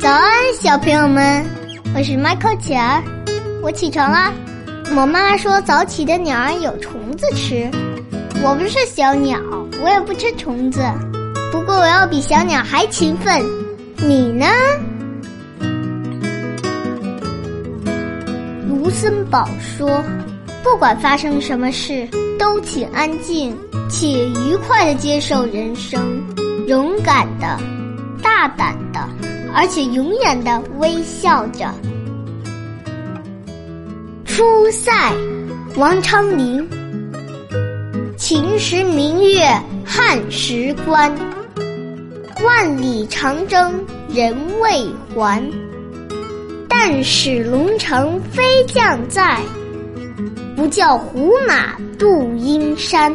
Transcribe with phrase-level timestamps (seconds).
[0.00, 1.44] 早安，小朋友们，
[1.92, 3.02] 我是 Michael 儿，
[3.60, 4.32] 我起床啦。
[4.94, 7.68] 我妈说早起的鸟儿有虫子吃，
[8.44, 9.40] 我不是小鸟，
[9.82, 10.80] 我也不吃虫子。
[11.50, 13.42] 不过我要比小鸟还勤奋，
[13.96, 14.46] 你呢？
[18.68, 20.00] 卢森堡说
[20.62, 22.06] ：“不管发生什么事，
[22.38, 23.52] 都请安静，
[23.90, 26.00] 且愉快的接受人生。”
[26.68, 27.58] 勇敢的、
[28.22, 29.00] 大胆的，
[29.54, 31.72] 而且永远的微笑着。”
[34.26, 34.92] 出塞，
[35.76, 36.68] 王昌龄。
[38.18, 39.48] 秦时明月
[39.82, 41.10] 汉时关，
[42.44, 45.42] 万里长征人未还。
[46.68, 49.40] 但使龙城飞将在，
[50.54, 53.10] 不教胡马度阴山。